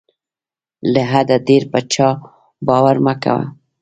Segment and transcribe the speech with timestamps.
[0.93, 2.09] له حده ډېر په چا
[2.67, 3.45] باور مه کوه.